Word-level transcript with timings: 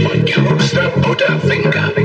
You 0.00 0.24
your 0.24 0.58
step, 0.60 0.94
put 1.02 1.20
a 1.20 1.38
finger. 1.40 1.99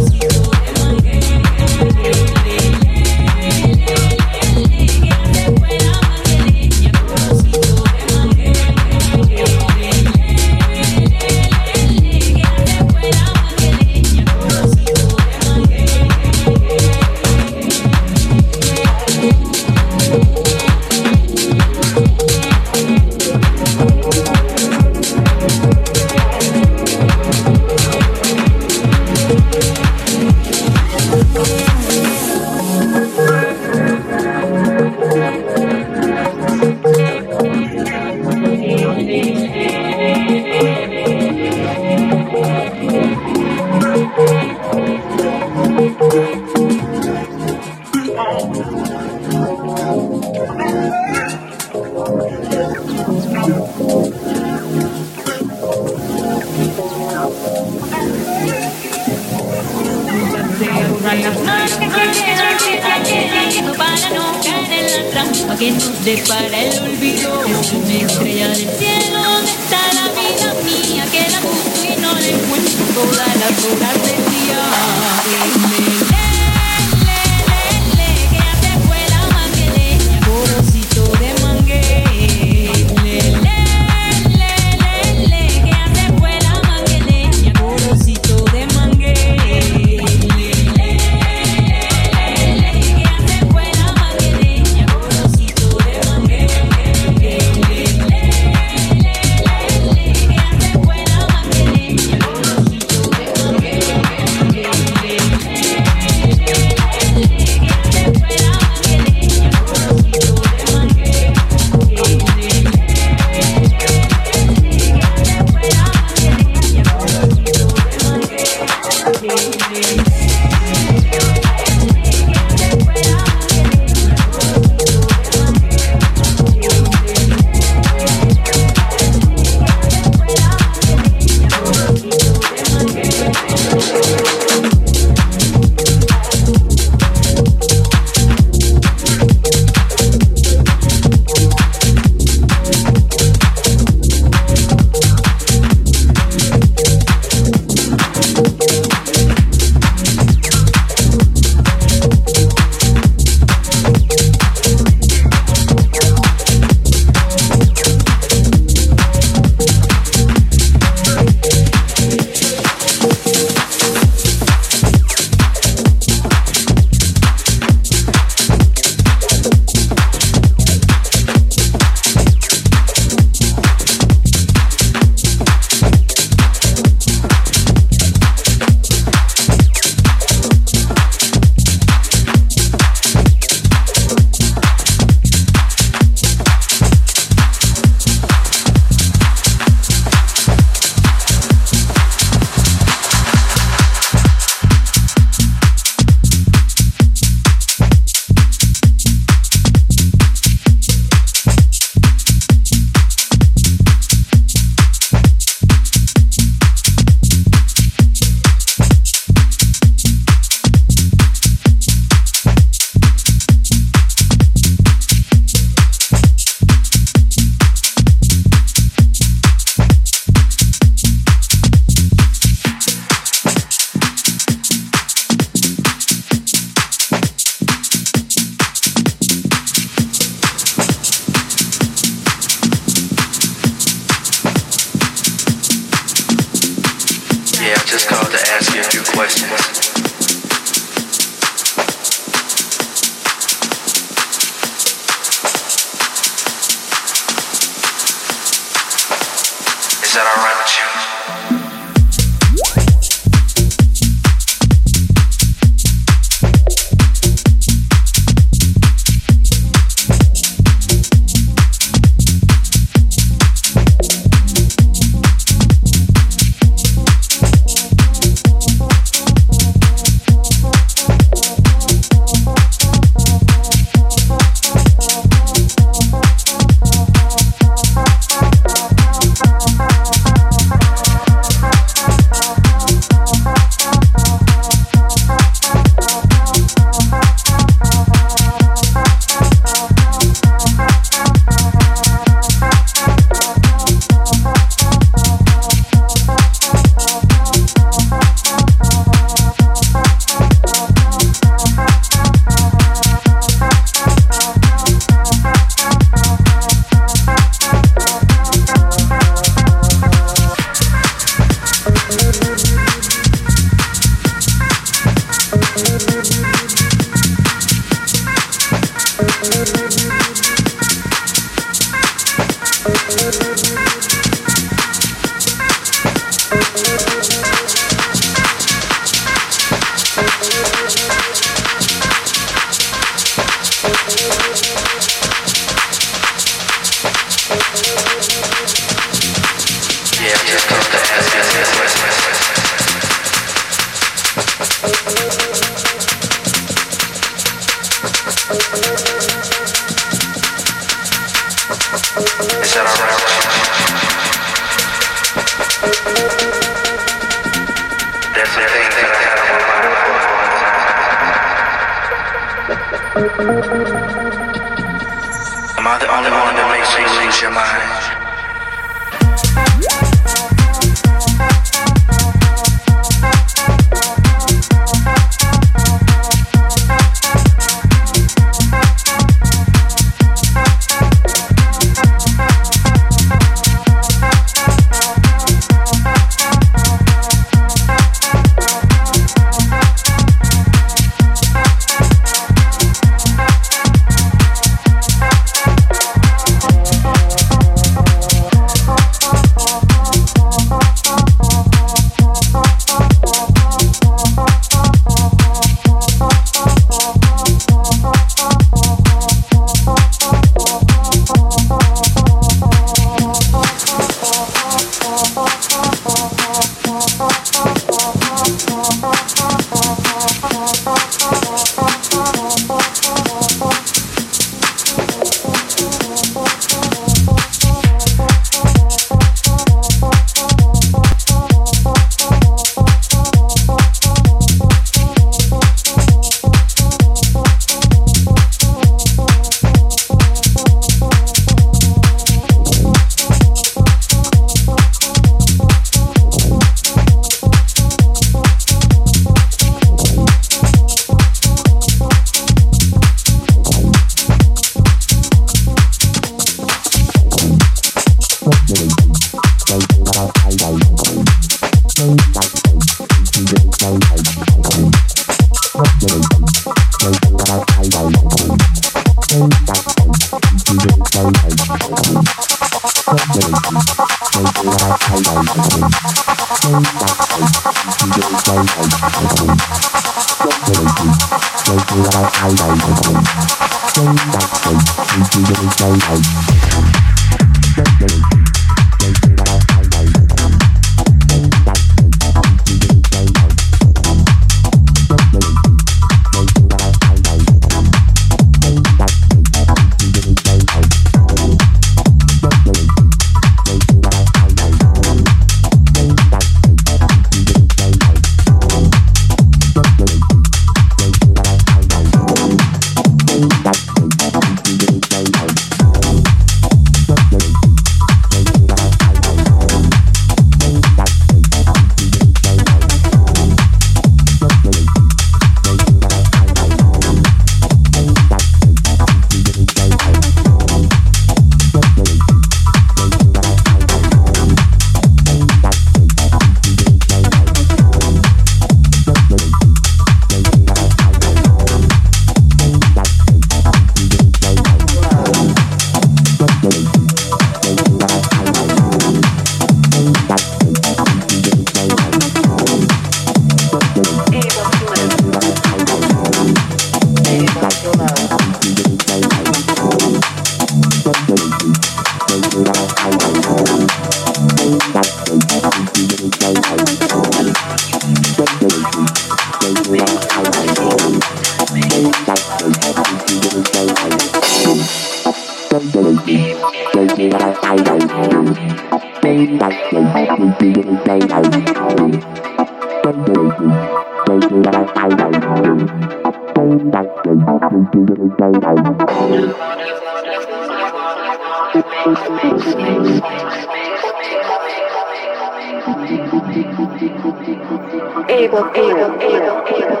Able, 598.26 598.64
able, 598.74 599.12
able, 599.20 599.64
able, 599.64 600.00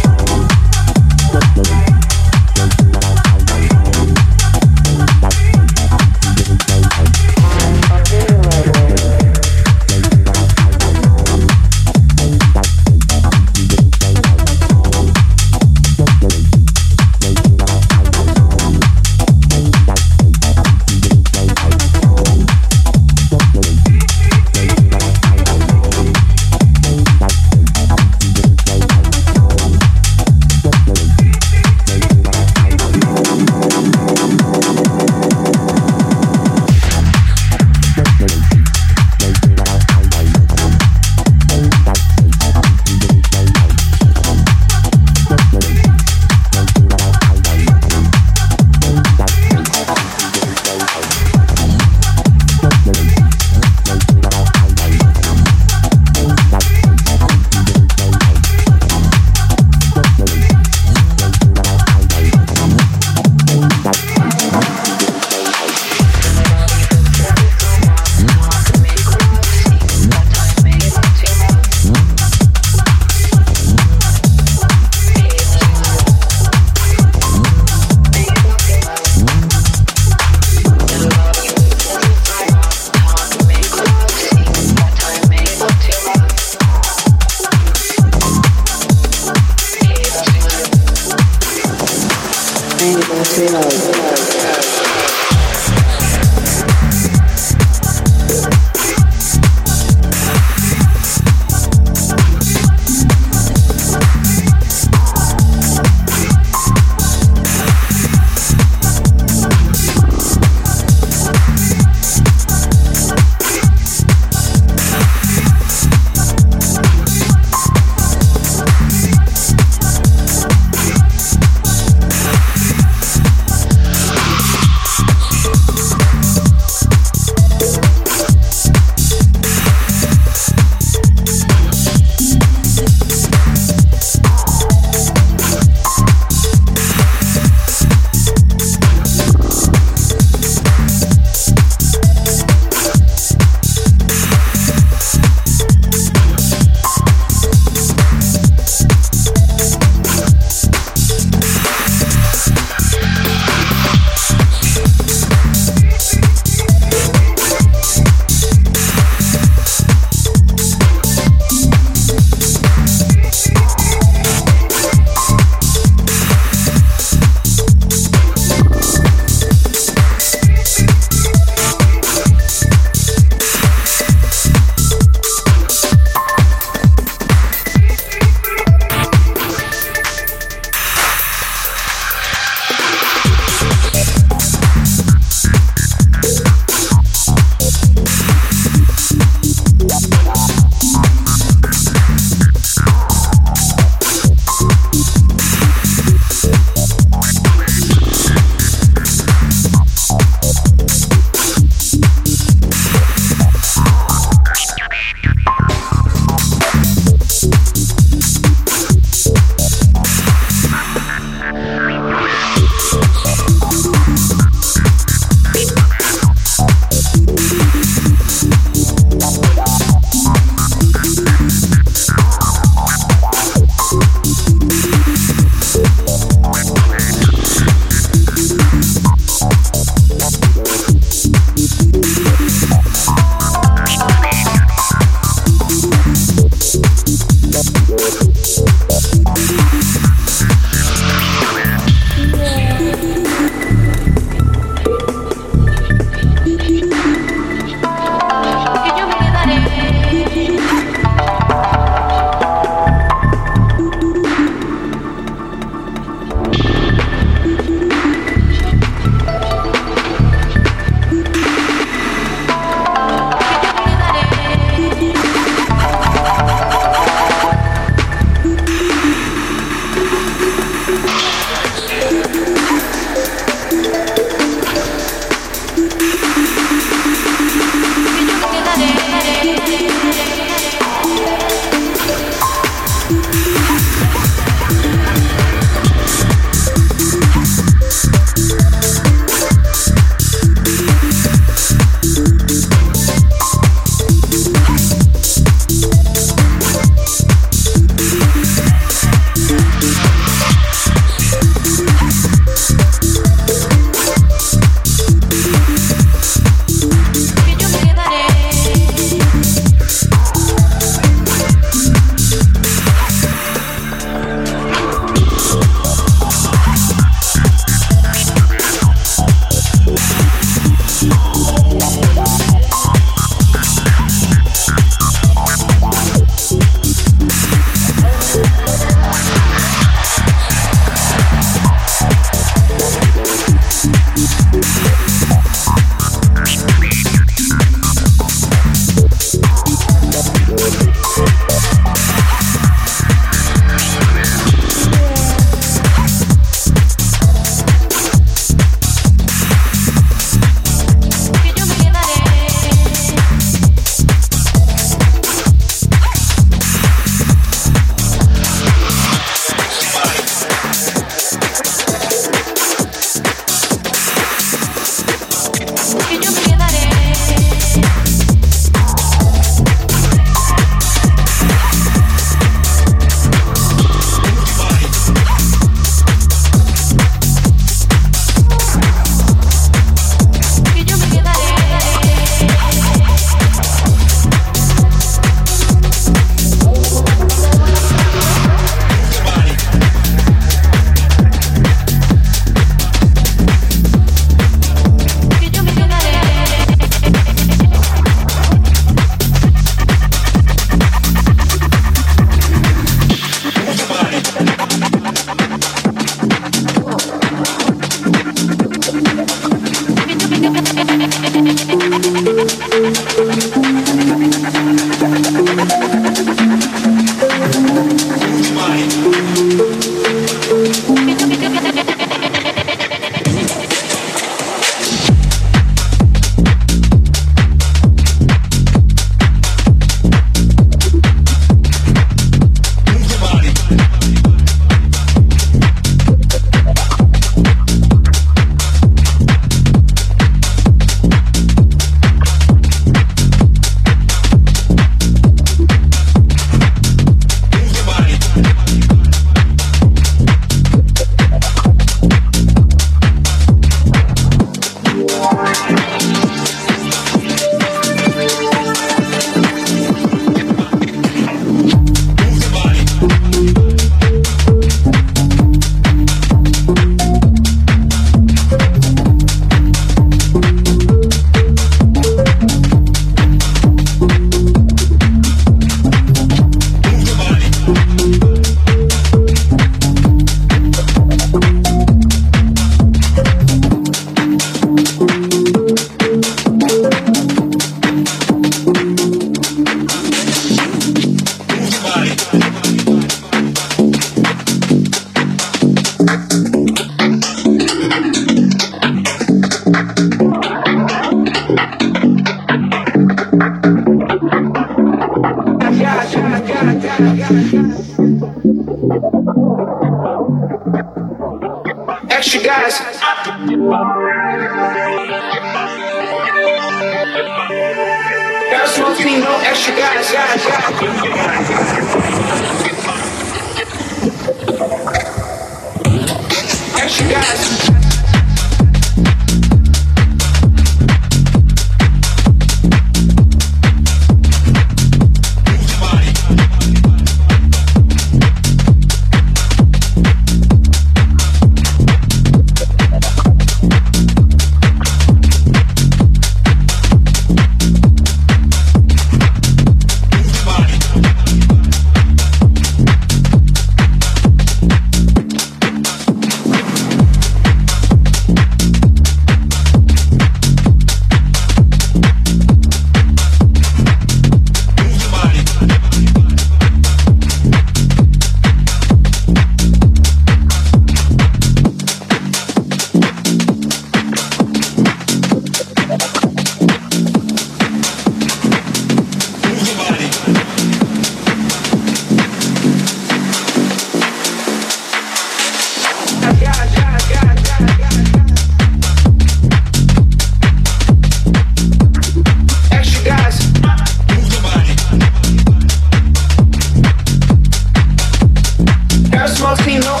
Every 599.43 599.79
time 599.81 599.95
I 599.95 600.00